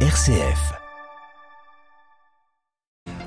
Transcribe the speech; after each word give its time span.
RCF. 0.00 0.85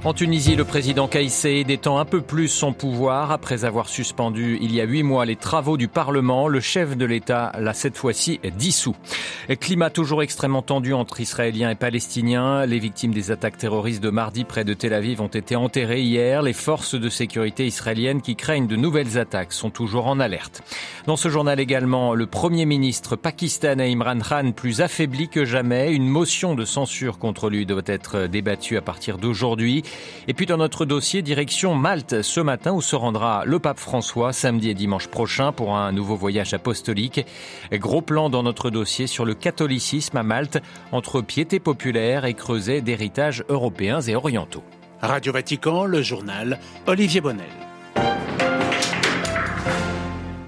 En 0.05 0.13
Tunisie, 0.13 0.55
le 0.55 0.63
président 0.63 1.09
Kais 1.09 1.27
Saïd 1.27 1.69
étend 1.69 1.99
un 1.99 2.05
peu 2.05 2.21
plus 2.21 2.47
son 2.47 2.71
pouvoir 2.71 3.33
après 3.33 3.65
avoir 3.65 3.89
suspendu 3.89 4.57
il 4.61 4.73
y 4.73 4.79
a 4.79 4.85
huit 4.85 5.03
mois 5.03 5.25
les 5.25 5.35
travaux 5.35 5.75
du 5.75 5.89
Parlement. 5.89 6.47
Le 6.47 6.61
chef 6.61 6.95
de 6.95 7.03
l'État 7.03 7.51
l'a 7.59 7.73
cette 7.73 7.97
fois-ci 7.97 8.39
dissous. 8.57 8.95
Climat 9.59 9.89
toujours 9.89 10.23
extrêmement 10.23 10.61
tendu 10.61 10.93
entre 10.93 11.19
Israéliens 11.19 11.69
et 11.69 11.75
Palestiniens. 11.75 12.65
Les 12.65 12.79
victimes 12.79 13.13
des 13.13 13.29
attaques 13.29 13.57
terroristes 13.57 14.01
de 14.01 14.09
mardi 14.09 14.45
près 14.45 14.63
de 14.63 14.73
Tel 14.73 14.93
Aviv 14.93 15.19
ont 15.21 15.27
été 15.27 15.57
enterrées 15.57 16.01
hier. 16.01 16.43
Les 16.43 16.53
forces 16.53 16.95
de 16.95 17.09
sécurité 17.09 17.67
israéliennes 17.67 18.21
qui 18.21 18.37
craignent 18.37 18.67
de 18.67 18.77
nouvelles 18.77 19.17
attaques 19.17 19.51
sont 19.51 19.69
toujours 19.69 20.07
en 20.07 20.21
alerte. 20.21 20.61
Dans 21.07 21.17
ce 21.17 21.27
journal 21.27 21.59
également, 21.59 22.13
le 22.13 22.25
premier 22.25 22.65
ministre 22.65 23.17
pakistanais 23.17 23.91
Imran 23.91 24.19
Khan 24.19 24.53
plus 24.55 24.79
affaibli 24.79 25.27
que 25.27 25.43
jamais. 25.43 25.91
Une 25.91 26.07
motion 26.07 26.55
de 26.55 26.63
censure 26.63 27.19
contre 27.19 27.49
lui 27.49 27.65
doit 27.65 27.81
être 27.85 28.27
débattue 28.27 28.77
à 28.77 28.81
partir 28.81 29.17
d'aujourd'hui. 29.17 29.83
Et 30.27 30.33
puis 30.33 30.45
dans 30.45 30.57
notre 30.57 30.85
dossier, 30.85 31.21
direction 31.21 31.73
Malte 31.75 32.21
ce 32.21 32.39
matin 32.39 32.71
où 32.71 32.81
se 32.81 32.95
rendra 32.95 33.45
le 33.45 33.59
pape 33.59 33.79
François 33.79 34.31
samedi 34.31 34.69
et 34.69 34.73
dimanche 34.73 35.07
prochain 35.07 35.51
pour 35.51 35.75
un 35.75 35.91
nouveau 35.91 36.15
voyage 36.15 36.53
apostolique. 36.53 37.25
Gros 37.71 38.01
plan 38.01 38.29
dans 38.29 38.43
notre 38.43 38.69
dossier 38.69 39.07
sur 39.07 39.25
le 39.25 39.33
catholicisme 39.33 40.17
à 40.17 40.23
Malte 40.23 40.59
entre 40.91 41.21
piété 41.21 41.59
populaire 41.59 42.25
et 42.25 42.33
creuset 42.33 42.81
d'héritages 42.81 43.43
européens 43.49 44.01
et 44.01 44.15
orientaux. 44.15 44.63
Radio 45.01 45.33
Vatican, 45.33 45.85
le 45.85 46.01
journal 46.01 46.59
Olivier 46.85 47.21
Bonnel. 47.21 47.68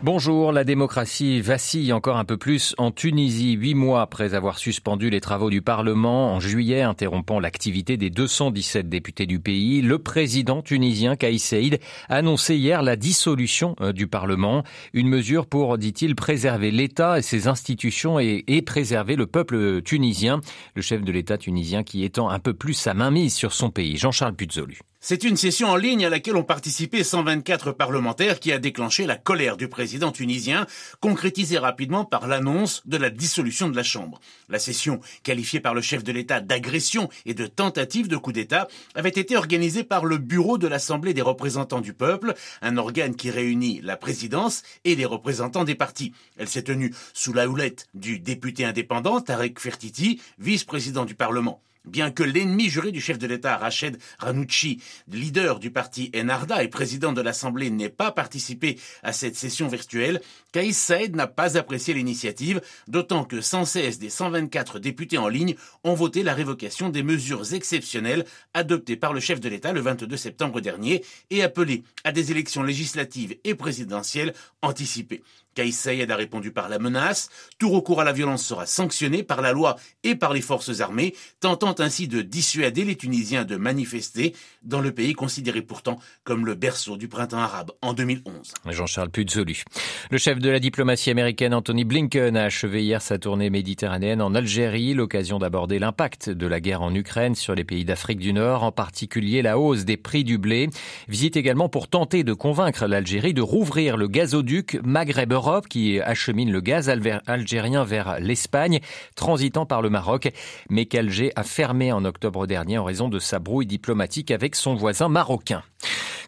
Bonjour, 0.04 0.52
la 0.52 0.64
démocratie 0.64 1.42
vacille 1.42 1.94
encore 1.94 2.18
un 2.18 2.26
peu 2.26 2.36
plus 2.36 2.74
en 2.80 2.90
Tunisie, 2.90 3.52
huit 3.52 3.76
mois 3.76 4.02
après 4.02 4.34
avoir 4.34 4.58
suspendu 4.58 5.12
les 5.12 5.22
travaux 5.22 5.52
du 5.52 5.62
Parlement 5.62 6.34
en 6.34 6.40
juillet, 6.40 6.82
interrompant 6.82 7.40
l'activité 7.40 7.98
des 7.98 8.10
217 8.10 8.90
députés 8.90 9.28
du 9.28 9.40
pays. 9.40 9.84
Le 9.84 10.00
président 10.00 10.64
tunisien 10.64 11.16
Kais 11.16 11.38
Saïd 11.38 11.80
a 12.10 12.16
annoncé 12.16 12.56
hier 12.56 12.82
la 12.82 12.96
dissolution 12.96 13.76
euh, 13.80 13.94
du 13.94 14.08
Parlement, 14.08 14.64
une 14.94 15.08
mesure 15.08 15.46
pour, 15.46 15.78
dit-il, 15.78 16.16
préserver 16.16 16.72
l'État 16.72 17.20
et 17.20 17.22
ses 17.22 17.48
institutions 17.48 18.20
et, 18.20 18.64
préserver 18.66 19.16
le 19.16 19.28
peuple 19.28 19.84
tunisien. 19.84 20.42
Le 20.76 20.82
chef 20.82 21.04
de 21.04 21.12
l'État 21.12 21.38
tunisien 21.38 21.84
qui 21.84 22.04
étend 22.04 22.32
un 22.32 22.40
peu 22.40 22.56
plus 22.56 22.74
sa 22.74 22.96
mainmise 22.96 23.36
sur 23.36 23.54
son 23.54 23.70
pays, 23.70 23.98
Jean-Charles 23.98 24.34
Puzolu. 24.34 24.80
C'est 25.04 25.24
une 25.24 25.36
session 25.36 25.70
en 25.70 25.78
ligne 25.78 26.06
à 26.06 26.10
laquelle 26.10 26.36
ont 26.36 26.44
participé 26.44 27.04
124 27.04 27.72
parlementaires 27.72 28.40
qui 28.40 28.52
a 28.52 28.60
déclenché 28.60 29.08
la 29.08 29.16
colère 29.16 29.58
du 29.58 29.68
président 29.68 30.12
tunisien, 30.12 30.68
concrétisée 31.00 31.58
rapidement 31.58 32.06
par 32.06 32.28
l'annonce 32.28 32.84
de 32.86 32.98
la 32.98 33.10
dissolution 33.10 33.68
de 33.68 33.76
la 33.76 33.82
Chambre. 33.82 34.22
La 34.48 34.60
session, 34.60 35.00
qualifiée 35.24 35.60
par 35.60 35.74
le 35.74 35.82
chef 35.82 36.04
de 36.04 36.12
l'État 36.12 36.40
d'agression 36.40 37.10
et 37.26 37.34
de 37.34 37.48
tentative 37.48 38.10
de 38.10 38.16
coup 38.16 38.32
d'État, 38.32 38.68
avait 38.94 39.10
été 39.10 39.36
organisée 39.36 39.84
par 39.84 40.06
le 40.06 40.20
bureau 40.20 40.60
de 40.60 40.68
l'Assemblée 40.68 41.16
des 41.16 41.24
représentants 41.24 41.82
du 41.82 41.94
peuple, 41.94 42.36
un 42.62 42.78
organe 42.78 43.16
qui 43.16 43.32
réunit 43.32 43.82
la 43.82 43.98
présidence 43.98 44.62
et 44.86 44.96
les 44.96 45.06
représentants 45.06 45.64
des 45.64 45.74
partis. 45.74 46.14
Elle 46.38 46.48
s'est 46.48 46.62
tenue 46.62 46.94
sous 47.16 47.34
la 47.34 47.50
houlette 47.50 47.88
du 47.96 48.20
député 48.20 48.66
indépendant 48.66 49.20
Tarek 49.20 49.60
Fertiti, 49.60 50.22
vice-président 50.38 51.06
du 51.06 51.16
Parlement. 51.16 51.60
Bien 51.86 52.12
que 52.12 52.22
l'ennemi 52.22 52.70
juré 52.70 52.92
du 52.92 53.02
chef 53.02 53.18
de 53.18 53.26
l'État, 53.26 53.58
Rached 53.58 53.98
Ranouchi, 54.20 54.80
leader 55.12 55.60
du 55.60 55.72
parti 55.72 56.12
Enarda 56.16 56.64
et 56.64 56.68
président 56.68 57.12
de 57.12 57.22
l'Assemblée, 57.22 57.72
n'ait 57.72 57.90
pas 57.90 58.12
participé 58.12 58.80
à 59.02 59.14
cette 59.14 59.36
session 59.36 59.68
virtuelle, 59.68 60.22
Kaïs 60.52 60.78
Saïd 60.78 61.16
n'a 61.16 61.26
pas 61.26 61.58
apprécié 61.58 61.96
l'initiative, 61.96 62.62
d'autant 62.88 63.24
que 63.24 63.42
116 63.42 63.98
des 63.98 64.12
124 64.12 64.78
députés 64.78 65.18
en 65.18 65.28
ligne 65.28 65.56
ont 65.84 65.96
voté 65.96 66.22
la 66.22 66.36
révocation 66.36 66.90
des 66.90 67.02
mesures 67.02 67.52
exceptionnelles 67.52 68.26
adoptées 68.54 68.96
par 68.96 69.14
le 69.14 69.20
chef 69.20 69.40
de 69.40 69.50
l'État 69.50 69.74
le 69.74 69.82
22 69.82 70.18
septembre 70.18 70.62
dernier 70.62 71.04
et 71.32 71.42
appelé 71.42 71.84
à 72.04 72.12
des 72.12 72.30
élections 72.30 72.62
législatives 72.62 73.38
et 73.44 73.56
présidentielles 73.56 74.36
anticipées. 74.62 75.24
Saïd 75.72 76.10
a 76.10 76.16
répondu 76.16 76.52
par 76.52 76.70
la 76.70 76.80
menace. 76.80 77.30
Tout 77.58 77.70
recours 77.70 78.02
à 78.02 78.04
la 78.04 78.14
violence 78.14 78.46
sera 78.46 78.66
sanctionné 78.66 79.24
par 79.24 79.42
la 79.42 79.52
loi 79.52 79.76
et 80.04 80.16
par 80.16 80.34
les 80.34 80.42
forces 80.42 80.80
armées, 80.80 81.14
tentant 81.40 81.76
ainsi 81.80 82.08
de 82.08 82.22
dissuader 82.22 82.86
les 82.86 82.96
Tunisiens 82.96 83.44
de 83.46 83.58
manifester 83.58 84.34
dans 84.64 84.80
le 84.80 84.92
pays 84.92 85.14
considéré 85.14 85.62
pourtant 85.62 86.00
comme 86.24 86.46
le 86.46 86.56
berceau 86.56 86.98
du 86.98 87.08
printemps 87.08 87.40
arabe 87.40 87.72
en 87.82 87.94
2011. 87.94 88.54
Jean-Charles 88.70 89.10
Puzolu. 89.10 89.64
Le 90.10 90.18
chef 90.18 90.40
de 90.40 90.50
la 90.50 90.60
diplomatie 90.60 91.10
américaine 91.10 91.54
Anthony 91.54 91.84
Blinken 91.84 92.38
a 92.38 92.44
achevé 92.44 92.84
hier 92.84 93.02
sa 93.02 93.18
tournée 93.18 93.50
méditerranéenne 93.50 94.22
en 94.22 94.34
Algérie, 94.34 94.94
l'occasion 94.94 95.40
d'aborder 95.40 95.80
l'impact 95.80 96.30
de 96.30 96.48
la 96.48 96.60
guerre 96.60 96.82
en 96.82 96.94
Ukraine 96.96 97.36
sur 97.36 97.56
les 97.56 97.64
pays 97.64 97.86
d'Afrique 97.86 98.20
du 98.20 98.34
Nord, 98.34 98.64
en 98.64 98.72
particulier 98.72 99.42
la 99.42 99.60
hausse 99.60 99.86
des 99.86 99.98
prix 99.98 100.24
du 100.24 100.38
blé. 100.38 100.70
Visite 101.08 101.36
également 101.36 101.70
pour 101.70 101.88
tenter 101.88 102.24
de 102.24 102.34
convaincre 102.34 102.88
l'Algérie 102.88 103.34
de 103.34 103.42
rouvrir 103.42 103.98
le 103.98 104.08
gazoduc 104.08 104.80
Maghreb 104.84 105.34
Europe 105.42 105.68
qui 105.68 106.00
achemine 106.00 106.52
le 106.52 106.62
gaz 106.62 106.88
algérien 107.26 107.84
vers 107.84 108.20
l'Espagne, 108.20 108.80
transitant 109.16 109.66
par 109.66 109.82
le 109.82 109.90
Maroc, 109.90 110.32
mais 110.70 110.86
qu'Alger 110.86 111.32
a 111.36 111.42
fermé 111.42 111.92
en 111.92 112.06
octobre 112.06 112.46
dernier 112.46 112.78
en 112.78 112.84
raison 112.84 113.10
de 113.10 113.18
sa 113.18 113.40
brouille 113.40 113.66
diplomatique 113.66 114.30
avec 114.30 114.56
son 114.56 114.76
voisin 114.76 115.10
marocain. 115.10 115.64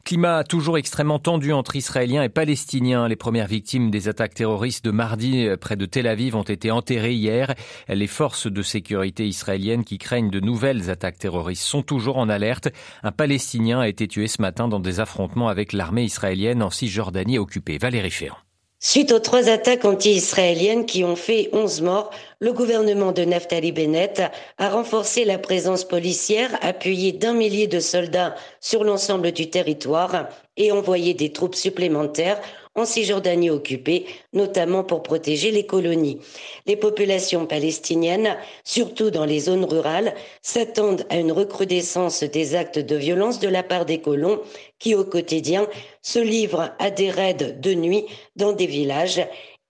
Climat 0.03 0.43
toujours 0.43 0.79
extrêmement 0.79 1.19
tendu 1.19 1.53
entre 1.53 1.75
Israéliens 1.75 2.23
et 2.23 2.29
Palestiniens. 2.29 3.07
Les 3.07 3.15
premières 3.15 3.47
victimes 3.47 3.91
des 3.91 4.09
attaques 4.09 4.33
terroristes 4.33 4.83
de 4.83 4.91
mardi 4.91 5.47
près 5.61 5.77
de 5.77 5.85
Tel 5.85 6.07
Aviv 6.07 6.35
ont 6.35 6.41
été 6.43 6.71
enterrées 6.71 7.13
hier. 7.13 7.53
Les 7.87 8.07
forces 8.07 8.51
de 8.51 8.61
sécurité 8.63 9.27
israéliennes 9.27 9.85
qui 9.85 9.99
craignent 9.99 10.31
de 10.31 10.39
nouvelles 10.39 10.89
attaques 10.89 11.19
terroristes 11.19 11.63
sont 11.63 11.83
toujours 11.83 12.17
en 12.17 12.29
alerte. 12.29 12.67
Un 13.03 13.11
Palestinien 13.11 13.79
a 13.79 13.87
été 13.87 14.07
tué 14.07 14.27
ce 14.27 14.41
matin 14.41 14.67
dans 14.67 14.81
des 14.81 14.99
affrontements 14.99 15.47
avec 15.47 15.71
l'armée 15.71 16.03
israélienne 16.03 16.63
en 16.63 16.71
Cisjordanie 16.71 17.37
occupée. 17.37 17.77
Valérie 17.77 18.11
Ferrand. 18.11 18.39
Suite 18.85 19.13
aux 19.13 19.19
trois 19.19 19.47
attaques 19.47 19.85
anti-israéliennes 19.85 20.85
qui 20.85 21.05
ont 21.05 21.15
fait 21.15 21.47
11 21.53 21.81
morts, 21.83 22.09
le 22.41 22.51
gouvernement 22.51 23.13
de 23.13 23.23
Naftali 23.23 23.71
Bennett 23.71 24.21
a 24.57 24.69
renforcé 24.69 25.23
la 25.23 25.37
présence 25.37 25.85
policière 25.85 26.49
appuyée 26.61 27.13
d'un 27.13 27.31
millier 27.31 27.67
de 27.67 27.79
soldats 27.79 28.35
sur 28.59 28.83
l'ensemble 28.83 29.31
du 29.31 29.49
territoire 29.49 30.27
et 30.57 30.73
envoyé 30.73 31.13
des 31.13 31.31
troupes 31.31 31.55
supplémentaires 31.55 32.41
en 32.75 32.85
Cisjordanie 32.85 33.49
occupée, 33.49 34.05
notamment 34.33 34.83
pour 34.83 35.03
protéger 35.03 35.51
les 35.51 35.65
colonies. 35.65 36.19
Les 36.65 36.75
populations 36.75 37.45
palestiniennes, 37.45 38.35
surtout 38.63 39.11
dans 39.11 39.25
les 39.25 39.41
zones 39.41 39.65
rurales, 39.65 40.15
s'attendent 40.41 41.05
à 41.09 41.17
une 41.17 41.31
recrudescence 41.31 42.23
des 42.23 42.55
actes 42.55 42.79
de 42.79 42.95
violence 42.95 43.39
de 43.39 43.47
la 43.47 43.63
part 43.63 43.85
des 43.85 43.99
colons 43.99 44.41
qui, 44.79 44.95
au 44.95 45.03
quotidien, 45.03 45.67
se 46.01 46.19
livrent 46.19 46.71
à 46.79 46.89
des 46.89 47.11
raids 47.11 47.33
de 47.33 47.73
nuit 47.73 48.05
dans 48.35 48.53
des 48.53 48.67
villages 48.67 49.21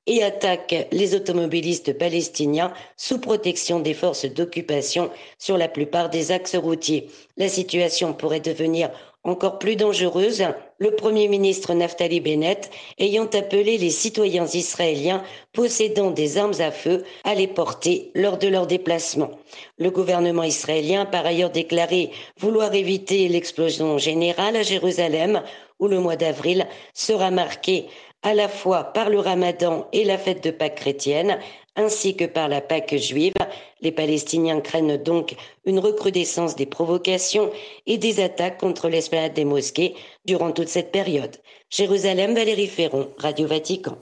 et 0.06 0.24
attaquent 0.24 0.88
les 0.92 1.16
automobilistes 1.16 1.98
palestiniens 1.98 2.74
sous 2.98 3.20
protection 3.20 3.80
des 3.80 3.94
forces 3.94 4.26
d'occupation 4.26 5.10
sur 5.38 5.58
la 5.58 5.68
plupart 5.68 6.10
des 6.10 6.32
axes 6.32 6.56
routiers. 6.56 7.10
La 7.38 7.48
situation 7.48 8.14
pourrait 8.14 8.42
devenir 8.42 8.90
encore 9.24 9.58
plus 9.58 9.76
dangereuse, 9.76 10.44
le 10.80 10.92
Premier 10.96 11.28
ministre 11.28 11.74
Naftali 11.74 12.20
Bennett 12.20 12.70
ayant 13.00 13.26
appelé 13.26 13.78
les 13.78 13.90
citoyens 13.90 14.48
israéliens 14.48 15.24
possédant 15.54 16.12
des 16.12 16.38
armes 16.38 16.60
à 16.60 16.72
feu 16.72 17.06
à 17.24 17.34
les 17.34 17.48
porter 17.48 18.12
lors 18.16 18.38
de 18.38 18.48
leur 18.48 18.68
déplacement. 18.68 19.32
Le 19.78 19.92
gouvernement 19.92 20.44
israélien 20.44 21.02
a 21.02 21.06
par 21.06 21.26
ailleurs 21.26 21.52
déclaré 21.52 22.12
vouloir 22.38 22.74
éviter 22.74 23.30
l'explosion 23.30 23.98
générale 23.98 24.58
à 24.58 24.64
Jérusalem, 24.64 25.42
où 25.80 25.88
le 25.88 26.00
mois 26.00 26.18
d'avril 26.18 26.68
sera 26.94 27.32
marqué 27.32 27.86
à 28.24 28.34
la 28.34 28.48
fois 28.48 28.86
par 28.86 29.10
le 29.10 29.20
ramadan 29.20 29.88
et 29.94 30.04
la 30.04 30.18
fête 30.18 30.44
de 30.44 30.52
Pâques 30.52 30.76
chrétienne, 30.76 31.40
ainsi 31.76 32.16
que 32.16 32.26
par 32.26 32.48
la 32.48 32.62
Pâque 32.62 32.96
juive. 32.96 33.34
Les 33.84 33.92
Palestiniens 33.92 34.62
craignent 34.62 34.98
donc 34.98 35.36
une 35.66 35.80
recrudescence 35.80 36.56
des 36.56 36.66
provocations 36.66 37.52
et 37.86 37.98
des 37.98 38.22
attaques 38.22 38.58
contre 38.58 38.90
l'esplanade 38.90 39.34
des 39.34 39.46
mosquées 39.46 39.96
durant 40.26 40.52
toute 40.52 40.70
cette 40.70 40.92
période. 40.92 41.38
Jérusalem, 41.70 42.36
Valérie 42.36 42.68
Ferron, 42.68 43.10
Radio 43.18 43.48
Vatican. 43.48 43.98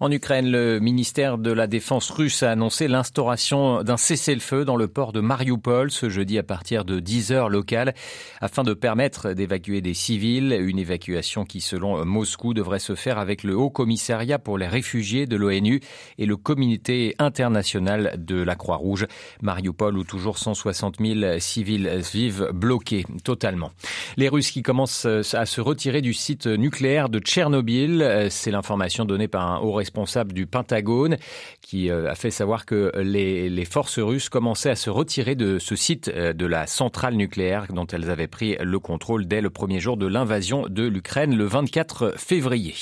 En 0.00 0.10
Ukraine, 0.10 0.50
le 0.50 0.80
ministère 0.80 1.36
de 1.36 1.52
la 1.52 1.66
Défense 1.66 2.08
russe 2.08 2.42
a 2.42 2.50
annoncé 2.50 2.88
l'instauration 2.88 3.82
d'un 3.82 3.98
cessez-le-feu 3.98 4.64
dans 4.64 4.76
le 4.76 4.88
port 4.88 5.12
de 5.12 5.20
Mariupol 5.20 5.90
ce 5.90 6.08
jeudi 6.08 6.38
à 6.38 6.42
partir 6.42 6.86
de 6.86 6.98
10 6.98 7.32
heures 7.32 7.50
locales 7.50 7.94
afin 8.40 8.62
de 8.62 8.72
permettre 8.72 9.34
d'évacuer 9.34 9.82
des 9.82 9.92
civils. 9.92 10.56
Une 10.58 10.78
évacuation 10.78 11.44
qui, 11.44 11.60
selon 11.60 12.06
Moscou, 12.06 12.54
devrait 12.54 12.78
se 12.78 12.94
faire 12.94 13.18
avec 13.18 13.44
le 13.44 13.54
Haut 13.54 13.68
Commissariat 13.68 14.38
pour 14.38 14.56
les 14.56 14.66
réfugiés 14.66 15.26
de 15.26 15.36
l'ONU 15.36 15.80
et 16.16 16.24
le 16.24 16.38
Comité 16.38 17.14
international 17.18 18.14
de 18.16 18.42
la 18.42 18.54
Croix-Rouge. 18.54 19.06
Mariupol, 19.42 19.96
où 19.96 20.04
toujours 20.04 20.38
160 20.38 20.96
000 21.00 21.38
civils 21.38 21.88
vivent 22.12 22.50
bloqués 22.52 23.04
totalement. 23.24 23.70
Les 24.16 24.28
Russes 24.28 24.50
qui 24.50 24.62
commencent 24.62 25.06
à 25.06 25.46
se 25.46 25.60
retirer 25.60 26.00
du 26.00 26.14
site 26.14 26.46
nucléaire 26.46 27.08
de 27.08 27.18
Tchernobyl, 27.18 28.28
c'est 28.30 28.50
l'information 28.50 29.04
donnée 29.04 29.28
par 29.28 29.50
un 29.50 29.58
haut 29.60 29.72
responsable 29.72 30.32
du 30.32 30.46
Pentagone 30.46 31.16
qui 31.60 31.90
a 31.90 32.14
fait 32.14 32.30
savoir 32.30 32.66
que 32.66 32.92
les, 32.96 33.48
les 33.48 33.64
forces 33.64 33.98
russes 33.98 34.28
commençaient 34.28 34.70
à 34.70 34.76
se 34.76 34.90
retirer 34.90 35.34
de 35.34 35.58
ce 35.58 35.76
site 35.76 36.10
de 36.10 36.46
la 36.46 36.66
centrale 36.66 37.14
nucléaire 37.14 37.66
dont 37.72 37.86
elles 37.86 38.10
avaient 38.10 38.26
pris 38.26 38.56
le 38.60 38.78
contrôle 38.78 39.26
dès 39.26 39.40
le 39.40 39.50
premier 39.50 39.80
jour 39.80 39.96
de 39.96 40.06
l'invasion 40.06 40.66
de 40.68 40.84
l'Ukraine 40.84 41.36
le 41.36 41.44
24 41.44 42.14
février. 42.16 42.74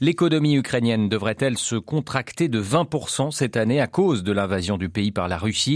L'économie 0.00 0.56
ukrainienne 0.56 1.08
devrait-elle 1.08 1.58
se 1.58 1.76
contracter 1.76 2.48
de 2.48 2.62
20% 2.62 3.30
cette 3.30 3.56
année 3.56 3.80
à 3.80 3.86
cause 3.86 4.22
de 4.22 4.32
l'invasion 4.32 4.78
du 4.78 4.88
pays 4.88 5.12
par 5.12 5.28
la 5.28 5.38
Russie? 5.38 5.73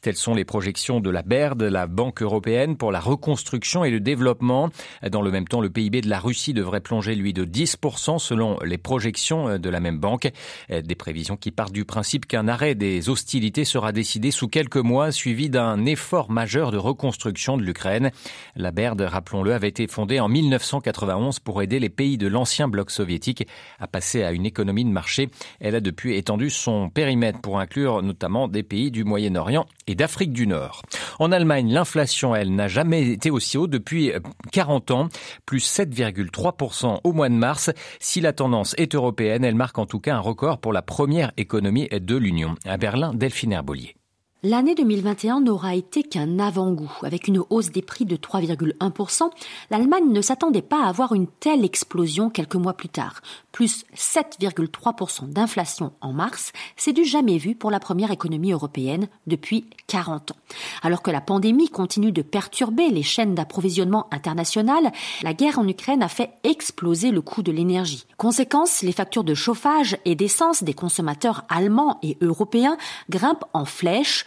Telles 0.00 0.16
sont 0.16 0.34
les 0.34 0.44
projections 0.44 1.00
de 1.00 1.10
la 1.10 1.22
BERD, 1.22 1.62
la 1.62 1.86
Banque 1.86 2.22
européenne 2.22 2.76
pour 2.76 2.92
la 2.92 3.00
reconstruction 3.00 3.84
et 3.84 3.90
le 3.90 4.00
développement. 4.00 4.70
Dans 5.10 5.22
le 5.22 5.30
même 5.30 5.46
temps, 5.46 5.60
le 5.60 5.70
PIB 5.70 6.00
de 6.00 6.08
la 6.08 6.18
Russie 6.18 6.52
devrait 6.52 6.80
plonger, 6.80 7.14
lui, 7.14 7.32
de 7.32 7.44
10% 7.44 8.18
selon 8.18 8.58
les 8.64 8.78
projections 8.78 9.58
de 9.58 9.70
la 9.70 9.80
même 9.80 9.98
banque. 9.98 10.30
Des 10.68 10.94
prévisions 10.94 11.36
qui 11.36 11.50
partent 11.50 11.72
du 11.72 11.84
principe 11.84 12.26
qu'un 12.26 12.48
arrêt 12.48 12.74
des 12.74 13.08
hostilités 13.08 13.64
sera 13.64 13.92
décidé 13.92 14.30
sous 14.30 14.48
quelques 14.48 14.76
mois, 14.76 15.12
suivi 15.12 15.50
d'un 15.50 15.84
effort 15.86 16.30
majeur 16.30 16.70
de 16.70 16.78
reconstruction 16.78 17.56
de 17.56 17.62
l'Ukraine. 17.62 18.10
La 18.56 18.70
BERD, 18.70 19.00
rappelons-le, 19.02 19.52
avait 19.52 19.68
été 19.68 19.86
fondée 19.86 20.20
en 20.20 20.28
1991 20.28 21.38
pour 21.40 21.62
aider 21.62 21.78
les 21.78 21.88
pays 21.88 22.18
de 22.18 22.26
l'ancien 22.26 22.68
bloc 22.68 22.90
soviétique 22.90 23.46
à 23.78 23.86
passer 23.86 24.22
à 24.22 24.32
une 24.32 24.46
économie 24.46 24.84
de 24.84 24.90
marché. 24.90 25.30
Elle 25.60 25.74
a 25.74 25.80
depuis 25.80 26.16
étendu 26.16 26.50
son 26.50 26.88
périmètre 26.88 27.40
pour 27.40 27.58
inclure 27.60 28.02
notamment 28.02 28.48
des 28.48 28.62
pays 28.62 28.90
du 28.90 29.04
Moyen-Orient 29.30 29.66
et 29.86 29.94
d'Afrique 29.94 30.32
du 30.32 30.46
Nord. 30.46 30.82
En 31.18 31.32
Allemagne, 31.32 31.72
l'inflation, 31.72 32.34
elle, 32.34 32.54
n'a 32.54 32.68
jamais 32.68 33.10
été 33.10 33.30
aussi 33.30 33.56
haute 33.58 33.70
depuis 33.70 34.12
40 34.52 34.90
ans, 34.90 35.08
plus 35.46 35.64
7,3% 35.64 37.00
au 37.04 37.12
mois 37.12 37.28
de 37.28 37.34
mars. 37.34 37.70
Si 37.98 38.20
la 38.20 38.32
tendance 38.32 38.74
est 38.78 38.94
européenne, 38.94 39.44
elle 39.44 39.54
marque 39.54 39.78
en 39.78 39.86
tout 39.86 40.00
cas 40.00 40.16
un 40.16 40.20
record 40.20 40.58
pour 40.58 40.72
la 40.72 40.82
première 40.82 41.32
économie 41.36 41.88
de 41.88 42.16
l'Union. 42.16 42.54
À 42.66 42.76
Berlin, 42.76 43.12
Delphine 43.14 43.52
Herbolier. 43.52 43.99
L'année 44.42 44.74
2021 44.74 45.40
n'aura 45.42 45.74
été 45.74 46.02
qu'un 46.02 46.38
avant-goût. 46.38 46.90
Avec 47.02 47.28
une 47.28 47.42
hausse 47.50 47.72
des 47.72 47.82
prix 47.82 48.06
de 48.06 48.16
3,1%, 48.16 49.28
l'Allemagne 49.70 50.10
ne 50.10 50.22
s'attendait 50.22 50.62
pas 50.62 50.82
à 50.82 50.88
avoir 50.88 51.12
une 51.12 51.26
telle 51.26 51.62
explosion 51.62 52.30
quelques 52.30 52.54
mois 52.54 52.72
plus 52.72 52.88
tard. 52.88 53.20
Plus 53.52 53.84
7,3% 53.94 55.28
d'inflation 55.28 55.92
en 56.00 56.14
mars, 56.14 56.52
c'est 56.78 56.94
du 56.94 57.04
jamais 57.04 57.36
vu 57.36 57.54
pour 57.54 57.70
la 57.70 57.80
première 57.80 58.12
économie 58.12 58.52
européenne 58.52 59.08
depuis 59.26 59.66
40 59.88 60.30
ans. 60.30 60.36
Alors 60.82 61.02
que 61.02 61.10
la 61.10 61.20
pandémie 61.20 61.68
continue 61.68 62.10
de 62.10 62.22
perturber 62.22 62.88
les 62.88 63.02
chaînes 63.02 63.34
d'approvisionnement 63.34 64.08
internationales, 64.10 64.90
la 65.22 65.34
guerre 65.34 65.58
en 65.58 65.68
Ukraine 65.68 66.02
a 66.02 66.08
fait 66.08 66.30
exploser 66.44 67.10
le 67.10 67.20
coût 67.20 67.42
de 67.42 67.52
l'énergie. 67.52 68.06
Conséquence, 68.16 68.80
les 68.80 68.92
factures 68.92 69.24
de 69.24 69.34
chauffage 69.34 69.98
et 70.06 70.14
d'essence 70.14 70.62
des 70.62 70.72
consommateurs 70.72 71.44
allemands 71.50 71.98
et 72.02 72.16
européens 72.22 72.78
grimpent 73.10 73.44
en 73.52 73.66
flèche 73.66 74.24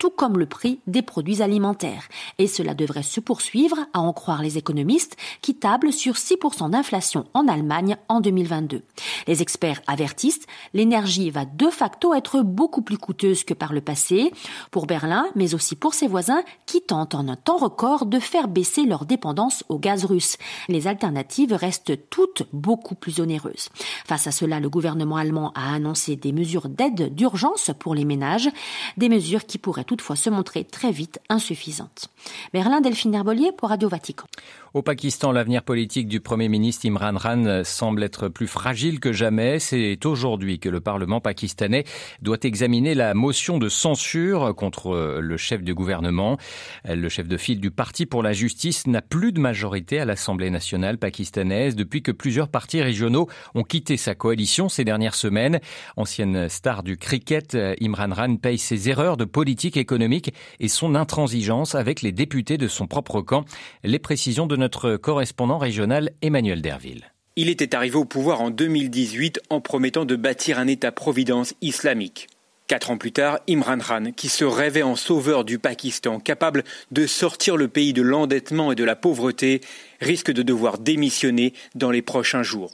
tout 0.00 0.10
comme 0.10 0.38
le 0.38 0.46
prix 0.46 0.80
des 0.86 1.02
produits 1.02 1.42
alimentaires. 1.42 2.08
Et 2.38 2.46
cela 2.46 2.72
devrait 2.72 3.02
se 3.02 3.20
poursuivre, 3.20 3.76
à 3.92 4.00
en 4.00 4.14
croire 4.14 4.42
les 4.42 4.56
économistes, 4.56 5.16
qui 5.42 5.54
tablent 5.54 5.92
sur 5.92 6.14
6% 6.14 6.70
d'inflation 6.70 7.26
en 7.34 7.46
Allemagne 7.46 7.98
en 8.08 8.20
2022. 8.20 8.82
Les 9.28 9.42
experts 9.42 9.82
avertissent, 9.86 10.46
l'énergie 10.72 11.30
va 11.30 11.44
de 11.44 11.68
facto 11.68 12.14
être 12.14 12.40
beaucoup 12.40 12.80
plus 12.80 12.96
coûteuse 12.96 13.44
que 13.44 13.52
par 13.52 13.74
le 13.74 13.82
passé, 13.82 14.32
pour 14.70 14.86
Berlin, 14.86 15.26
mais 15.34 15.54
aussi 15.54 15.76
pour 15.76 15.92
ses 15.92 16.08
voisins, 16.08 16.42
qui 16.64 16.80
tentent 16.80 17.14
en 17.14 17.28
un 17.28 17.36
temps 17.36 17.58
record 17.58 18.06
de 18.06 18.18
faire 18.18 18.48
baisser 18.48 18.86
leur 18.86 19.04
dépendance 19.04 19.64
au 19.68 19.78
gaz 19.78 20.06
russe. 20.06 20.38
Les 20.68 20.86
alternatives 20.86 21.52
restent 21.52 22.08
toutes 22.08 22.44
beaucoup 22.54 22.94
plus 22.94 23.20
onéreuses. 23.20 23.68
Face 24.06 24.26
à 24.26 24.32
cela, 24.32 24.60
le 24.60 24.70
gouvernement 24.70 25.16
allemand 25.16 25.52
a 25.54 25.74
annoncé 25.74 26.16
des 26.16 26.32
mesures 26.32 26.70
d'aide 26.70 27.14
d'urgence 27.14 27.70
pour 27.78 27.94
les 27.94 28.06
ménages, 28.06 28.48
des 28.96 29.10
mesures 29.10 29.44
qui 29.44 29.58
pourraient 29.58 29.84
toutefois 29.90 30.14
se 30.14 30.30
montrer 30.30 30.62
très 30.62 30.92
vite 30.92 31.18
insuffisante. 31.28 32.10
Berlin, 32.52 32.80
Delphine 32.80 33.12
Herbolier 33.12 33.50
pour 33.50 33.70
Radio 33.70 33.88
Vatican. 33.88 34.26
Au 34.72 34.82
Pakistan, 34.82 35.32
l'avenir 35.32 35.64
politique 35.64 36.06
du 36.06 36.20
Premier 36.20 36.48
ministre 36.48 36.86
Imran 36.86 37.16
Khan 37.16 37.62
semble 37.64 38.04
être 38.04 38.28
plus 38.28 38.46
fragile 38.46 39.00
que 39.00 39.12
jamais. 39.12 39.58
C'est 39.58 40.06
aujourd'hui 40.06 40.60
que 40.60 40.68
le 40.68 40.78
Parlement 40.78 41.20
pakistanais 41.20 41.82
doit 42.22 42.38
examiner 42.44 42.94
la 42.94 43.14
motion 43.14 43.58
de 43.58 43.68
censure 43.68 44.54
contre 44.54 45.18
le 45.20 45.36
chef 45.36 45.64
du 45.64 45.74
gouvernement. 45.74 46.38
Le 46.84 47.08
chef 47.08 47.26
de 47.26 47.36
file 47.36 47.58
du 47.58 47.72
Parti 47.72 48.06
pour 48.06 48.22
la 48.22 48.32
justice 48.32 48.86
n'a 48.86 49.02
plus 49.02 49.32
de 49.32 49.40
majorité 49.40 49.98
à 49.98 50.04
l'Assemblée 50.04 50.50
nationale 50.50 50.98
pakistanaise 50.98 51.74
depuis 51.74 52.04
que 52.04 52.12
plusieurs 52.12 52.46
partis 52.46 52.80
régionaux 52.80 53.28
ont 53.56 53.64
quitté 53.64 53.96
sa 53.96 54.14
coalition 54.14 54.68
ces 54.68 54.84
dernières 54.84 55.16
semaines. 55.16 55.58
Ancienne 55.96 56.48
star 56.48 56.84
du 56.84 56.96
cricket, 56.96 57.58
Imran 57.80 58.10
Khan 58.10 58.36
paye 58.36 58.58
ses 58.58 58.88
erreurs 58.88 59.16
de 59.16 59.24
politique 59.24 59.76
économique 59.80 60.32
et 60.60 60.68
son 60.68 60.94
intransigeance 60.94 61.74
avec 61.74 62.02
les 62.02 62.12
députés 62.12 62.58
de 62.58 62.68
son 62.68 62.86
propre 62.86 63.20
camp. 63.20 63.44
Les 63.82 63.98
précisions 63.98 64.46
de 64.46 64.56
notre 64.56 64.96
correspondant 64.96 65.58
régional 65.58 66.10
Emmanuel 66.22 66.62
Derville. 66.62 67.12
Il 67.36 67.48
était 67.48 67.74
arrivé 67.74 67.96
au 67.96 68.04
pouvoir 68.04 68.40
en 68.40 68.50
2018 68.50 69.40
en 69.50 69.60
promettant 69.60 70.04
de 70.04 70.16
bâtir 70.16 70.58
un 70.58 70.66
État-providence 70.66 71.54
islamique. 71.62 72.28
Quatre 72.70 72.90
ans 72.92 72.98
plus 72.98 73.10
tard, 73.10 73.40
Imran 73.48 73.78
Khan, 73.78 74.12
qui 74.14 74.28
se 74.28 74.44
rêvait 74.44 74.84
en 74.84 74.94
sauveur 74.94 75.44
du 75.44 75.58
Pakistan, 75.58 76.20
capable 76.20 76.62
de 76.92 77.04
sortir 77.04 77.56
le 77.56 77.66
pays 77.66 77.92
de 77.92 78.02
l'endettement 78.02 78.70
et 78.70 78.76
de 78.76 78.84
la 78.84 78.94
pauvreté, 78.94 79.60
risque 80.00 80.30
de 80.30 80.42
devoir 80.42 80.78
démissionner 80.78 81.52
dans 81.74 81.90
les 81.90 82.02
prochains 82.02 82.44
jours. 82.44 82.72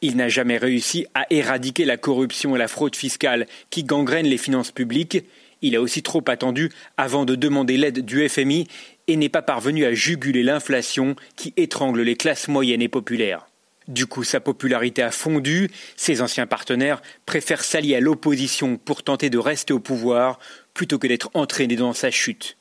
Il 0.00 0.16
n'a 0.16 0.28
jamais 0.28 0.56
réussi 0.56 1.06
à 1.14 1.26
éradiquer 1.30 1.84
la 1.84 1.96
corruption 1.96 2.56
et 2.56 2.58
la 2.58 2.68
fraude 2.68 2.96
fiscale 2.96 3.46
qui 3.70 3.84
gangrènent 3.84 4.26
les 4.26 4.38
finances 4.38 4.72
publiques. 4.72 5.24
Il 5.64 5.76
a 5.76 5.80
aussi 5.80 6.02
trop 6.02 6.22
attendu 6.26 6.70
avant 6.98 7.24
de 7.24 7.34
demander 7.34 7.78
l'aide 7.78 8.04
du 8.04 8.28
FMI 8.28 8.68
et 9.06 9.16
n'est 9.16 9.30
pas 9.30 9.40
parvenu 9.40 9.86
à 9.86 9.94
juguler 9.94 10.42
l'inflation 10.42 11.16
qui 11.36 11.54
étrangle 11.56 12.02
les 12.02 12.16
classes 12.16 12.48
moyennes 12.48 12.82
et 12.82 12.88
populaires. 12.88 13.46
Du 13.88 14.04
coup, 14.04 14.24
sa 14.24 14.40
popularité 14.40 15.00
a 15.00 15.10
fondu, 15.10 15.70
ses 15.96 16.20
anciens 16.20 16.46
partenaires 16.46 17.00
préfèrent 17.24 17.64
s'allier 17.64 17.96
à 17.96 18.00
l'opposition 18.00 18.76
pour 18.76 19.02
tenter 19.02 19.30
de 19.30 19.38
rester 19.38 19.72
au 19.72 19.80
pouvoir 19.80 20.38
plutôt 20.74 20.98
que 20.98 21.06
d'être 21.06 21.30
entraînés 21.32 21.76
dans 21.76 21.94
sa 21.94 22.10
chute. 22.10 22.58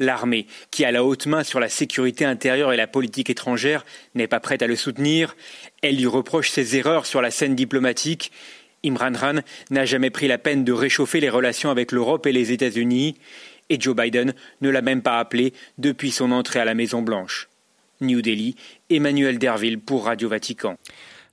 L'armée, 0.00 0.48
qui 0.72 0.84
a 0.84 0.90
la 0.90 1.04
haute 1.04 1.26
main 1.26 1.44
sur 1.44 1.60
la 1.60 1.68
sécurité 1.68 2.24
intérieure 2.24 2.72
et 2.72 2.76
la 2.76 2.88
politique 2.88 3.30
étrangère, 3.30 3.84
n'est 4.16 4.26
pas 4.26 4.40
prête 4.40 4.62
à 4.62 4.66
le 4.66 4.74
soutenir. 4.74 5.36
Elle 5.80 5.96
lui 5.96 6.06
reproche 6.06 6.50
ses 6.50 6.76
erreurs 6.76 7.06
sur 7.06 7.22
la 7.22 7.30
scène 7.30 7.54
diplomatique 7.54 8.32
Imran 8.84 9.12
Khan 9.12 9.40
n'a 9.70 9.84
jamais 9.84 10.10
pris 10.10 10.28
la 10.28 10.38
peine 10.38 10.64
de 10.64 10.72
réchauffer 10.72 11.20
les 11.20 11.30
relations 11.30 11.70
avec 11.70 11.92
l'Europe 11.92 12.26
et 12.26 12.32
les 12.32 12.52
États-Unis, 12.52 13.16
et 13.68 13.80
Joe 13.80 13.96
Biden 13.96 14.34
ne 14.60 14.70
l'a 14.70 14.82
même 14.82 15.02
pas 15.02 15.18
appelé 15.18 15.52
depuis 15.78 16.10
son 16.10 16.32
entrée 16.32 16.60
à 16.60 16.64
la 16.64 16.74
Maison 16.74 17.02
Blanche. 17.02 17.48
New 18.00 18.20
Delhi, 18.20 18.56
Emmanuel 18.90 19.38
Derville 19.38 19.78
pour 19.78 20.06
Radio 20.06 20.28
Vatican. 20.28 20.76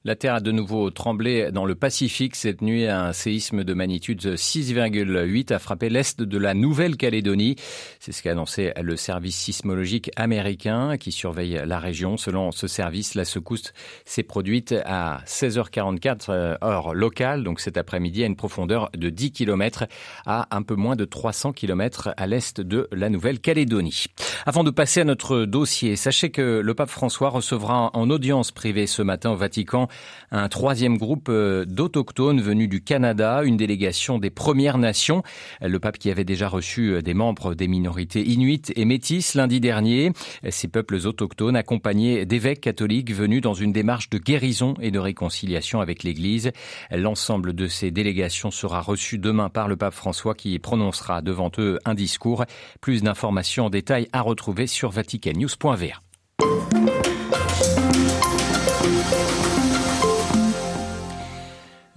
La 0.05 0.15
Terre 0.15 0.35
a 0.35 0.39
de 0.39 0.53
nouveau 0.53 0.91
tremblé 0.91 1.51
dans 1.51 1.65
le 1.65 1.75
Pacifique 1.75 2.37
cette 2.37 2.61
nuit. 2.61 2.87
Un 2.87 3.11
séisme 3.11 3.65
de 3.65 3.73
magnitude 3.73 4.21
6,8 4.21 5.53
a 5.53 5.59
frappé 5.59 5.89
l'est 5.89 6.21
de 6.21 6.37
la 6.37 6.53
Nouvelle-Calédonie. 6.53 7.57
C'est 7.99 8.13
ce 8.13 8.23
qu'a 8.23 8.31
annoncé 8.31 8.71
le 8.81 8.95
service 8.95 9.35
sismologique 9.35 10.09
américain 10.15 10.95
qui 10.95 11.11
surveille 11.11 11.61
la 11.65 11.79
région. 11.79 12.15
Selon 12.15 12.51
ce 12.51 12.65
service, 12.65 13.13
la 13.13 13.25
secousse 13.25 13.73
s'est 14.05 14.23
produite 14.23 14.73
à 14.85 15.19
16h44 15.25 16.63
heure 16.63 16.93
locale, 16.93 17.43
donc 17.43 17.59
cet 17.59 17.75
après-midi 17.75 18.23
à 18.23 18.27
une 18.27 18.37
profondeur 18.37 18.89
de 18.95 19.09
10 19.09 19.33
km 19.33 19.83
à 20.25 20.47
un 20.55 20.61
peu 20.61 20.75
moins 20.75 20.95
de 20.95 21.03
300 21.03 21.51
km 21.51 22.13
à 22.15 22.25
l'est 22.25 22.61
de 22.61 22.87
la 22.93 23.09
Nouvelle-Calédonie. 23.09 24.05
Avant 24.45 24.63
de 24.63 24.71
passer 24.71 25.01
à 25.01 25.03
notre 25.03 25.43
dossier, 25.43 25.97
sachez 25.97 26.29
que 26.29 26.61
le 26.63 26.73
pape 26.73 26.89
François 26.89 27.27
recevra 27.27 27.89
en 27.93 28.09
audience 28.09 28.53
privée 28.53 28.87
ce 28.87 29.01
matin 29.01 29.31
au 29.31 29.35
Vatican 29.35 29.88
un 30.31 30.49
troisième 30.49 30.97
groupe 30.97 31.27
euh, 31.29 31.65
d'autochtones 31.65 32.41
venus 32.41 32.69
du 32.69 32.81
Canada, 32.81 33.41
une 33.43 33.57
délégation 33.57 34.17
des 34.17 34.29
Premières 34.29 34.77
Nations. 34.77 35.23
Le 35.61 35.79
pape 35.79 35.97
qui 35.97 36.11
avait 36.11 36.23
déjà 36.23 36.47
reçu 36.47 36.93
euh, 36.93 37.01
des 37.01 37.13
membres 37.13 37.55
des 37.55 37.67
minorités 37.67 38.21
inuites 38.21 38.71
et 38.75 38.85
métisses 38.85 39.35
lundi 39.35 39.59
dernier. 39.59 40.11
Ces 40.49 40.67
peuples 40.67 40.95
autochtones 41.05 41.55
accompagnés 41.55 42.25
d'évêques 42.25 42.61
catholiques 42.61 43.11
venus 43.13 43.41
dans 43.41 43.53
une 43.53 43.71
démarche 43.71 44.09
de 44.09 44.17
guérison 44.17 44.73
et 44.81 44.91
de 44.91 44.99
réconciliation 44.99 45.81
avec 45.81 46.03
l'Église. 46.03 46.51
L'ensemble 46.91 47.53
de 47.53 47.67
ces 47.67 47.91
délégations 47.91 48.51
sera 48.51 48.81
reçu 48.81 49.17
demain 49.17 49.49
par 49.49 49.67
le 49.67 49.77
pape 49.77 49.93
François 49.93 50.35
qui 50.35 50.57
prononcera 50.59 51.21
devant 51.21 51.51
eux 51.57 51.79
un 51.85 51.95
discours. 51.95 52.45
Plus 52.81 53.03
d'informations 53.03 53.65
en 53.65 53.69
détail 53.69 54.07
à 54.13 54.21
retrouver 54.21 54.67
sur 54.67 54.89
vaticannews.va. 54.89 56.08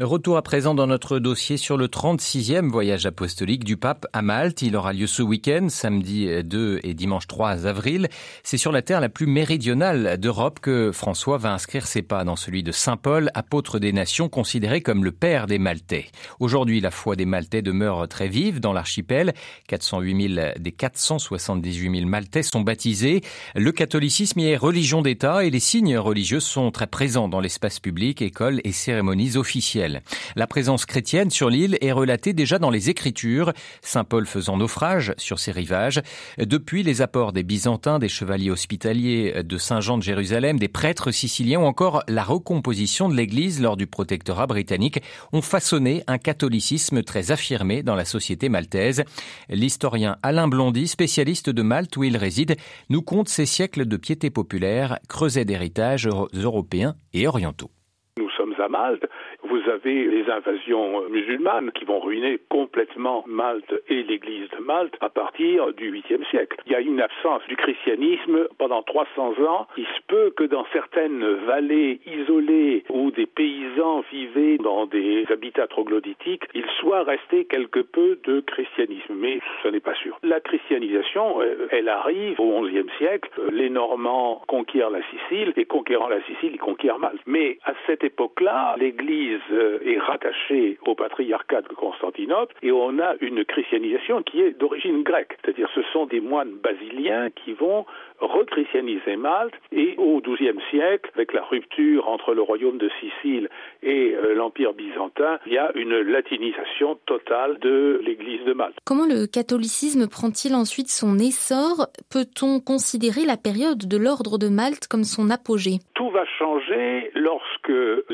Retour 0.02 0.36
à 0.36 0.42
présent 0.42 0.74
dans 0.74 0.88
notre 0.88 1.20
dossier 1.20 1.56
sur 1.56 1.76
le 1.76 1.86
36e 1.86 2.68
voyage 2.68 3.06
apostolique 3.06 3.62
du 3.62 3.76
pape 3.76 4.04
à 4.12 4.20
Malte. 4.20 4.60
Il 4.62 4.74
aura 4.74 4.92
lieu 4.92 5.06
ce 5.06 5.22
week-end, 5.22 5.68
samedi 5.68 6.28
2 6.42 6.80
et 6.82 6.92
dimanche 6.92 7.28
3 7.28 7.68
avril. 7.68 8.08
C'est 8.42 8.56
sur 8.56 8.72
la 8.72 8.82
terre 8.82 9.00
la 9.00 9.08
plus 9.08 9.28
méridionale 9.28 10.18
d'Europe 10.18 10.58
que 10.58 10.90
François 10.90 11.38
va 11.38 11.52
inscrire 11.52 11.86
ses 11.86 12.02
pas 12.02 12.24
dans 12.24 12.34
celui 12.34 12.64
de 12.64 12.72
Saint 12.72 12.96
Paul, 12.96 13.30
apôtre 13.34 13.78
des 13.78 13.92
nations, 13.92 14.28
considéré 14.28 14.80
comme 14.80 15.04
le 15.04 15.12
père 15.12 15.46
des 15.46 15.60
Maltais. 15.60 16.06
Aujourd'hui, 16.40 16.80
la 16.80 16.90
foi 16.90 17.14
des 17.14 17.24
Maltais 17.24 17.62
demeure 17.62 18.08
très 18.08 18.26
vive 18.26 18.58
dans 18.58 18.72
l'archipel. 18.72 19.32
408 19.68 20.34
000 20.34 20.48
des 20.58 20.72
478 20.72 21.98
000 21.98 22.08
Maltais 22.08 22.42
sont 22.42 22.62
baptisés. 22.62 23.20
Le 23.54 23.70
catholicisme 23.70 24.40
y 24.40 24.48
est 24.48 24.56
religion 24.56 25.00
d'État 25.00 25.44
et 25.44 25.50
les 25.50 25.60
signes 25.60 25.96
religieux 25.96 26.40
sont 26.40 26.72
très 26.72 26.88
présents 26.88 27.28
dans 27.28 27.40
l'espace 27.40 27.78
public, 27.78 28.20
écoles 28.20 28.60
et 28.64 28.72
cérémonies 28.72 29.36
officielles. 29.36 29.91
La 30.36 30.46
présence 30.46 30.86
chrétienne 30.86 31.30
sur 31.30 31.50
l'île 31.50 31.76
est 31.80 31.92
relatée 31.92 32.32
déjà 32.32 32.58
dans 32.58 32.70
les 32.70 32.88
Écritures, 32.88 33.52
Saint 33.82 34.04
Paul 34.04 34.26
faisant 34.26 34.56
naufrage 34.56 35.12
sur 35.18 35.38
ses 35.38 35.52
rivages. 35.52 36.00
Depuis 36.38 36.82
les 36.82 37.02
apports 37.02 37.32
des 37.32 37.42
Byzantins, 37.42 37.98
des 37.98 38.08
chevaliers 38.08 38.50
hospitaliers 38.50 39.42
de 39.42 39.58
Saint-Jean 39.58 39.98
de 39.98 40.02
Jérusalem, 40.02 40.58
des 40.58 40.68
prêtres 40.68 41.10
siciliens 41.10 41.60
ou 41.60 41.64
encore 41.64 42.02
la 42.08 42.22
recomposition 42.22 43.08
de 43.08 43.14
l'Église 43.14 43.60
lors 43.60 43.76
du 43.76 43.86
protectorat 43.86 44.46
britannique 44.46 45.02
ont 45.32 45.42
façonné 45.42 46.02
un 46.06 46.18
catholicisme 46.18 47.02
très 47.02 47.32
affirmé 47.32 47.82
dans 47.82 47.94
la 47.94 48.04
société 48.04 48.48
maltaise. 48.48 49.04
L'historien 49.48 50.16
Alain 50.22 50.48
Blondy, 50.48 50.88
spécialiste 50.88 51.50
de 51.50 51.62
Malte 51.62 51.96
où 51.96 52.04
il 52.04 52.16
réside, 52.16 52.56
nous 52.88 53.02
compte 53.02 53.28
ces 53.28 53.46
siècles 53.46 53.86
de 53.86 53.96
piété 53.96 54.30
populaire, 54.30 54.98
creuset 55.08 55.44
d'héritage 55.44 56.08
européens 56.34 56.94
et 57.12 57.26
orientaux. 57.26 57.70
Nous 58.18 58.30
sommes 58.36 58.54
à 58.62 58.68
Malte 58.68 59.04
vous 59.44 59.68
avez 59.68 60.04
les 60.04 60.30
invasions 60.30 61.08
musulmanes 61.08 61.72
qui 61.72 61.84
vont 61.84 62.00
ruiner 62.00 62.38
complètement 62.48 63.24
Malte 63.26 63.74
et 63.88 64.02
l'église 64.02 64.48
de 64.50 64.62
Malte 64.62 64.94
à 65.00 65.08
partir 65.08 65.72
du 65.74 65.92
8e 65.92 66.24
siècle. 66.30 66.56
Il 66.66 66.72
y 66.72 66.74
a 66.74 66.80
une 66.80 67.00
absence 67.00 67.42
du 67.48 67.56
christianisme 67.56 68.46
pendant 68.58 68.82
300 68.82 69.34
ans. 69.46 69.66
Il 69.76 69.84
se 69.84 70.02
peut 70.06 70.32
que 70.36 70.44
dans 70.44 70.64
certaines 70.72 71.24
vallées 71.46 72.00
isolées 72.06 72.84
où 72.90 73.10
des 73.10 73.26
paysans 73.26 74.04
vivaient 74.12 74.58
dans 74.58 74.86
des 74.86 75.24
habitats 75.30 75.66
troglodytiques, 75.66 76.44
il 76.54 76.64
soit 76.80 77.02
resté 77.02 77.44
quelque 77.44 77.80
peu 77.80 78.18
de 78.24 78.40
christianisme, 78.40 79.14
mais 79.14 79.40
ce 79.62 79.68
n'est 79.68 79.80
pas 79.80 79.94
sûr. 79.94 80.18
La 80.22 80.40
christianisation, 80.40 81.40
euh, 81.40 81.68
elle 81.70 81.88
arrive 81.88 82.40
au 82.40 82.62
XIe 82.62 82.86
siècle. 82.98 83.30
Les 83.50 83.70
Normands 83.70 84.42
conquièrent 84.46 84.90
la 84.90 85.02
Sicile 85.10 85.52
et 85.56 85.64
conquérant 85.64 86.08
la 86.08 86.22
Sicile, 86.22 86.52
ils 86.54 86.60
conquièrent 86.60 86.98
Malte. 86.98 87.20
Mais 87.26 87.58
à 87.64 87.72
cette 87.86 88.04
époque-là, 88.04 88.76
l'Église 88.78 89.31
euh, 89.50 89.78
est 89.84 89.98
rattachée 89.98 90.78
au 90.86 90.94
patriarcat 90.94 91.62
de 91.62 91.74
Constantinople 91.74 92.54
et 92.62 92.72
on 92.72 92.98
a 92.98 93.14
une 93.20 93.44
christianisation 93.44 94.22
qui 94.22 94.40
est 94.40 94.58
d'origine 94.58 95.02
grecque. 95.02 95.36
C'est-à-dire 95.42 95.68
ce 95.74 95.82
sont 95.92 96.06
des 96.06 96.20
moines 96.20 96.52
basiliens 96.62 97.30
qui 97.30 97.52
vont 97.52 97.86
rechristianiser 98.20 99.16
Malte 99.16 99.54
et 99.72 99.94
au 99.98 100.20
XIIe 100.20 100.58
siècle, 100.70 101.10
avec 101.14 101.32
la 101.32 101.42
rupture 101.42 102.08
entre 102.08 102.34
le 102.34 102.42
royaume 102.42 102.78
de 102.78 102.90
Sicile 103.00 103.48
et 103.82 104.14
euh, 104.14 104.34
l'Empire 104.34 104.72
byzantin, 104.72 105.38
il 105.46 105.52
y 105.52 105.58
a 105.58 105.72
une 105.74 105.98
latinisation 106.00 106.98
totale 107.06 107.58
de 107.58 108.00
l'Église 108.04 108.44
de 108.44 108.52
Malte. 108.52 108.76
Comment 108.84 109.06
le 109.06 109.26
catholicisme 109.26 110.08
prend-il 110.08 110.54
ensuite 110.54 110.88
son 110.88 111.18
essor? 111.18 111.88
Peut-on 112.10 112.60
considérer 112.60 113.24
la 113.24 113.36
période 113.36 113.86
de 113.86 113.96
l'ordre 113.96 114.38
de 114.38 114.48
Malte 114.48 114.86
comme 114.88 115.04
son 115.04 115.30
apogée? 115.30 115.78
Tout 115.94 116.10
va 116.10 116.24
changer 116.38 117.10
lorsque 117.14 117.72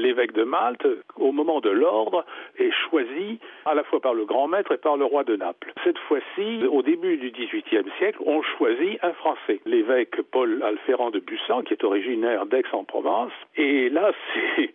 l'évêque 0.09 0.33
de 0.33 0.43
Malte, 0.43 0.87
au 1.17 1.33
moment 1.33 1.61
de 1.61 1.69
l'ordre, 1.69 2.25
est 2.59 2.73
choisi 2.89 3.39
à 3.67 3.75
la 3.75 3.85
fois 3.85 4.01
par 4.01 4.15
le 4.15 4.25
grand 4.25 4.49
maître 4.49 4.73
et 4.73 4.79
par 4.79 4.97
le 4.97 5.05
roi 5.05 5.23
de 5.23 5.37
Naples. 5.37 5.71
Cette 5.85 5.99
fois-ci, 5.99 6.65
au 6.65 6.81
début 6.81 7.19
du 7.19 7.31
XVIIIe 7.31 7.91
siècle, 7.99 8.19
on 8.25 8.41
choisit 8.41 8.99
un 9.03 9.13
Français, 9.13 9.61
l'évêque 9.67 10.23
Paul 10.31 10.63
Alferrand 10.63 11.11
de 11.11 11.19
Bussan, 11.19 11.63
qui 11.63 11.75
est 11.75 11.85
originaire 11.85 12.47
d'Aix-en-Provence. 12.47 13.33
Et 13.57 13.91
là, 13.91 14.13
c'est 14.57 14.71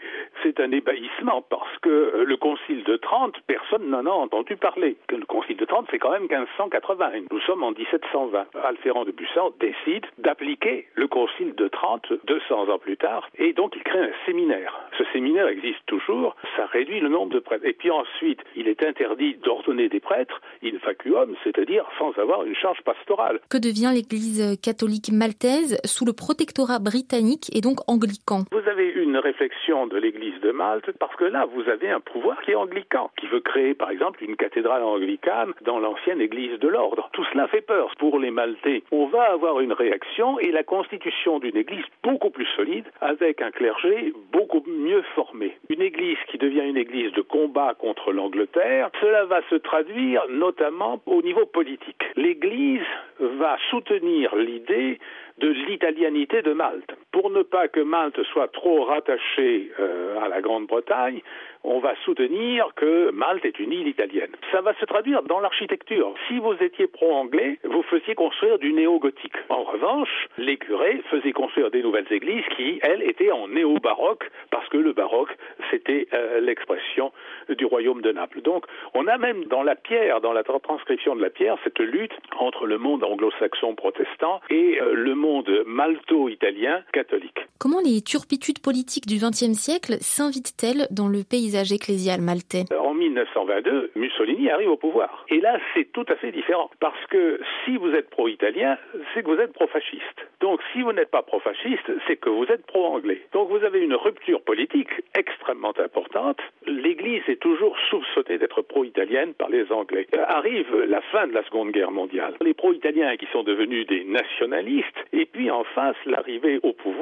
un 0.60 0.72
ébahissement 0.72 1.44
parce 1.50 1.78
que 1.82 2.24
le 2.26 2.38
Concile 2.38 2.84
de 2.84 2.98
Trente, 2.98 3.36
personne 3.48 3.90
n'en 3.90 4.06
a 4.06 4.10
entendu 4.10 4.56
parler. 4.56 4.98
Le 5.10 5.26
Concile 5.26 5.58
de 5.58 5.66
Trente, 5.66 5.88
c'est 5.92 6.00
quand 6.00 6.12
même 6.12 6.28
1580. 6.30 7.12
Nous 7.32 7.40
sommes 7.42 7.64
en 7.64 7.72
1720. 7.72 8.46
Alferrand 8.64 9.06
de 9.06 9.12
Bussan 9.12 9.52
décide 9.60 10.06
d'appliquer 10.18 10.88
le 10.96 11.08
Concile 11.08 11.56
de 11.56 11.68
Trente 11.68 12.12
200 12.26 12.70
ans 12.70 12.80
plus 12.80 12.98
tard, 12.98 13.30
et 13.38 13.54
donc 13.54 13.74
il 13.76 13.84
crée 13.84 14.00
un 14.00 14.12
séminaire. 14.26 14.80
Ce 14.98 15.04
séminaire 15.14 15.48
existe 15.48 15.86
toujours, 15.86 16.36
ça 16.56 16.66
réduit 16.66 17.00
le 17.00 17.10
nombre 17.10 17.34
de 17.34 17.40
prêtres. 17.40 17.66
Et 17.66 17.74
puis 17.74 17.92
ensuite, 17.92 18.40
il 18.56 18.68
est 18.68 18.84
interdit 18.84 19.36
d'ordonner 19.36 19.90
des 19.90 20.00
prêtres 20.00 20.42
in 20.64 20.78
facuum, 20.80 21.36
c'est-à-dire 21.44 21.86
sans 21.98 22.12
avoir 22.18 22.44
une 22.44 22.56
charge 22.56 22.82
pastorale. 22.84 23.40
Que 23.50 23.58
devient 23.58 23.92
l'Église 23.94 24.60
catholique 24.62 25.12
maltaise 25.12 25.80
sous 25.86 26.06
le 26.06 26.14
protectorat 26.14 26.80
britannique 26.80 27.50
et 27.56 27.62
donc 27.62 27.78
anglican? 27.88 28.44
Vous 28.52 28.70
avez 28.70 28.90
une 28.90 29.18
réflexion 29.18 29.88
de 29.88 29.98
l'Église 29.98 30.33
de 30.42 30.52
Malte 30.52 30.92
parce 31.00 31.16
que 31.16 31.26
là, 31.26 31.46
vous 31.46 31.68
avez 31.70 31.90
un 31.90 32.00
pouvoir 32.00 32.42
qui 32.42 32.52
est 32.52 32.56
anglican, 32.56 33.12
qui 33.18 33.28
veut 33.28 33.40
créer 33.40 33.74
par 33.74 33.90
exemple 33.90 34.24
une 34.24 34.36
cathédrale 34.36 34.84
anglicane 34.84 35.54
dans 35.62 35.80
l'ancienne 35.80 36.22
Église 36.22 36.60
de 36.60 36.68
l'ordre. 36.68 37.10
Tout 37.14 37.26
cela 37.32 37.48
fait 37.48 37.62
peur 37.62 37.94
pour 37.98 38.20
les 38.20 38.32
Maltais. 38.32 38.84
On 38.92 39.08
va 39.08 39.32
avoir 39.32 39.60
une 39.60 39.74
réaction 39.74 40.40
et 40.40 40.52
la 40.52 40.64
constitution 40.64 41.40
d'une 41.40 41.58
Église 41.58 41.86
beaucoup 42.04 42.30
plus 42.30 42.48
solide 42.56 42.86
avec 43.02 43.42
un 43.42 43.52
clergé 43.52 44.14
beaucoup 44.32 44.64
mieux 44.68 45.04
formé. 45.16 45.58
Une 45.70 45.82
Église 45.82 46.18
qui 46.30 46.38
devient 46.38 46.68
une 46.68 46.78
Église 46.78 47.12
de 47.14 47.22
combat 47.22 47.74
contre 47.78 48.12
l'Angleterre, 48.12 48.90
cela 49.02 49.26
va 49.26 49.42
se 49.50 49.56
traduire 49.56 50.24
notamment 50.30 51.02
au 51.06 51.22
niveau 51.22 51.46
politique. 51.46 52.04
L'Église 52.16 52.82
va 53.20 53.58
soutenir 53.70 54.36
l'idée 54.36 55.00
de 55.40 55.50
l'italianité 55.50 56.42
de 56.42 56.54
Malte. 56.54 56.94
Pour 57.14 57.30
ne 57.30 57.44
pas 57.44 57.68
que 57.68 57.80
Malte 57.80 58.24
soit 58.24 58.48
trop 58.48 58.86
rattachée 58.86 59.72
euh, 59.80 60.20
à 60.20 60.28
la 60.30 60.42
Grande-Bretagne, 60.42 61.22
on 61.64 61.80
va 61.80 61.94
soutenir 62.04 62.74
que 62.76 63.12
Malte 63.12 63.46
est 63.46 63.60
une 63.60 63.72
île 63.72 63.88
italienne. 63.88 64.32
Ça 64.52 64.62
va 64.62 64.74
se 64.74 64.86
traduire 64.86 65.22
dans 65.22 65.40
l'architecture. 65.40 66.14
Si 66.28 66.40
vous 66.40 66.56
étiez 66.60 66.88
pro-anglais, 66.88 67.60
vous 67.64 67.84
faisiez 67.84 68.16
construire 68.16 68.58
du 68.58 68.74
néo-gothique. 68.74 69.36
En 69.50 69.62
revanche, 69.64 70.28
les 70.40 70.58
curés 70.58 71.02
faisaient 71.12 71.32
construire 71.32 71.70
des 71.70 71.84
nouvelles 71.84 72.12
églises 72.12 72.44
qui, 72.58 72.80
elles, 72.82 73.04
étaient 73.04 73.32
en 73.32 73.48
néo-baroque, 73.48 74.30
parce 74.50 74.68
que 74.70 74.78
le 74.78 74.92
baroque, 74.92 75.38
c'était 75.70 76.08
euh, 76.14 76.42
l'expression 76.42 77.14
du 77.48 77.66
royaume 77.66 78.02
de 78.02 78.12
Naples. 78.12 78.42
Donc, 78.42 78.66
on 78.96 79.08
a 79.08 79.18
même 79.18 79.46
dans 79.46 79.64
la 79.64 79.76
pierre, 79.76 80.20
dans 80.20 80.34
la 80.34 80.44
transcription 80.44 81.16
de 81.16 81.22
la 81.22 81.30
pierre, 81.30 81.58
cette 81.64 81.80
lutte 81.80 82.14
entre 82.40 82.66
le 82.66 82.78
monde 82.78 83.04
anglo-saxon 83.04 83.76
protestant 83.76 84.42
et 84.50 84.82
euh, 84.82 84.94
le 84.96 85.16
monde 85.16 85.64
malto-italien 85.66 86.82
catholique. 87.04 87.40
Comment 87.60 87.80
les 87.80 88.02
turpitudes 88.02 88.60
politiques 88.60 89.08
du 89.08 89.16
XXe 89.16 89.58
siècle 89.58 89.96
s'invitent-elles 90.02 90.88
dans 90.92 91.08
le 91.08 91.24
paysage 91.24 91.72
ecclésial 91.72 92.20
maltais? 92.20 92.66
En 92.78 92.94
1922, 92.94 93.92
Mussolini 93.96 94.50
arrive 94.50 94.70
au 94.70 94.78
pouvoir. 94.78 95.26
Et 95.30 95.40
là, 95.40 95.60
c'est 95.74 95.92
tout 95.92 96.06
à 96.10 96.16
fait 96.16 96.32
différent. 96.32 96.70
Parce 96.80 97.06
que 97.10 97.40
si 97.64 97.78
vous 97.78 97.92
êtes 97.92 98.10
pro-italien, 98.10 98.78
c'est 99.14 99.24
que 99.24 99.30
vous 99.32 99.40
êtes 99.40 99.54
pro-fasciste. 99.54 100.20
Donc 100.42 100.60
si 100.74 100.82
vous 100.82 100.92
n'êtes 100.92 101.12
pas 101.12 101.22
pro-fasciste, 101.22 101.90
c'est 102.08 102.18
que 102.18 102.30
vous 102.30 102.46
êtes 102.46 102.66
pro-anglais. 102.66 103.22
Donc 103.32 103.50
vous 103.50 103.64
avez 103.64 103.80
une 103.80 103.96
rupture 103.96 104.42
politique 104.42 104.90
extrêmement 105.18 105.74
importante. 105.80 106.40
L'Église 106.66 107.24
est 107.28 107.42
toujours 107.42 107.78
soupçonnée 107.90 108.38
d'être 108.38 108.62
pro-italienne 108.62 109.34
par 109.34 109.50
les 109.50 109.72
Anglais. 109.72 110.08
Arrive 110.28 110.74
la 110.88 111.02
fin 111.14 111.28
de 111.28 111.34
la 111.34 111.44
Seconde 111.46 111.72
Guerre 111.72 111.92
mondiale. 111.92 112.36
Les 112.42 112.54
pro-italiens 112.54 113.16
qui 113.18 113.28
sont 113.32 113.44
devenus 113.44 113.88
des 113.88 114.04
nationalistes, 114.04 115.00
et 115.14 115.26
puis 115.26 115.50
en 115.50 115.64
face 115.64 115.96
l'arrivée 116.06 116.60
au 116.64 116.74
pouvoir 116.74 116.93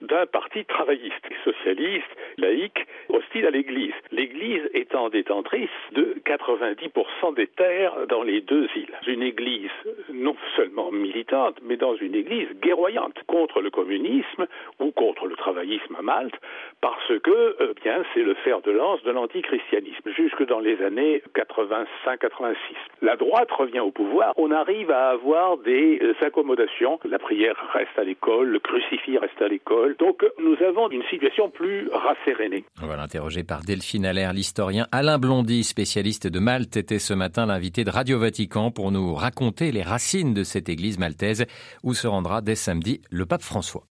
d'un 0.00 0.26
parti 0.26 0.64
travailliste, 0.64 1.26
socialiste, 1.44 2.08
laïque, 2.38 2.86
hostile 3.08 3.46
à 3.46 3.50
l'Église. 3.50 3.94
L'Église 4.12 4.62
étant 4.74 5.08
détentrice 5.08 5.70
de 5.92 6.16
90% 6.24 7.34
des 7.34 7.46
terres 7.46 8.06
dans 8.08 8.22
les 8.22 8.40
deux 8.40 8.68
îles. 8.76 8.94
Une 9.06 9.22
Église 9.22 9.70
non 10.12 10.36
seulement 10.56 10.90
militante, 10.90 11.56
mais 11.62 11.76
dans 11.76 11.96
une 11.96 12.14
Église 12.14 12.48
guerroyante 12.60 13.16
contre 13.26 13.60
le 13.60 13.70
communisme 13.70 14.46
ou 14.80 14.90
contre 14.90 15.26
le 15.26 15.36
travaillisme 15.36 15.96
à 15.98 16.02
Malte, 16.02 16.34
parce 16.80 17.18
que 17.22 17.56
euh, 17.60 17.74
bien 17.82 18.02
c'est 18.12 18.22
le 18.22 18.34
fer 18.34 18.60
de 18.62 18.70
lance 18.70 19.02
de 19.04 19.10
l'antichristianisme 19.10 20.10
jusque 20.16 20.44
dans 20.46 20.60
les 20.60 20.80
années 20.82 21.22
85-86. 21.34 22.56
La 23.02 23.16
droite 23.16 23.50
revient 23.52 23.80
au 23.80 23.90
pouvoir, 23.90 24.32
on 24.36 24.50
arrive 24.50 24.90
à 24.90 25.10
avoir 25.10 25.58
des 25.58 25.98
euh, 26.02 26.14
accommodations. 26.22 26.98
La 27.04 27.18
prière 27.18 27.56
reste 27.72 27.98
à 27.98 28.04
l'école, 28.04 28.48
le 28.48 28.58
crucifix 28.58 29.18
à 29.40 29.48
l'école. 29.48 29.96
Donc 29.98 30.24
nous 30.38 30.56
avons 30.66 30.90
une 30.90 31.02
situation 31.10 31.50
plus 31.50 31.88
rassérénée. 31.90 32.64
Voilà, 32.80 33.02
interrogé 33.02 33.44
par 33.44 33.62
Delphine 33.62 34.06
Allaire, 34.06 34.32
l'historien 34.32 34.86
Alain 34.92 35.18
Blondy, 35.18 35.64
spécialiste 35.64 36.26
de 36.26 36.38
Malte, 36.38 36.76
était 36.76 36.98
ce 36.98 37.14
matin 37.14 37.46
l'invité 37.46 37.84
de 37.84 37.90
Radio 37.90 38.18
Vatican 38.18 38.70
pour 38.70 38.92
nous 38.92 39.14
raconter 39.14 39.72
les 39.72 39.82
racines 39.82 40.34
de 40.34 40.44
cette 40.44 40.68
église 40.68 40.98
maltaise 40.98 41.46
où 41.82 41.94
se 41.94 42.06
rendra 42.06 42.40
dès 42.40 42.54
samedi 42.54 43.00
le 43.10 43.26
pape 43.26 43.42
François. 43.42 43.82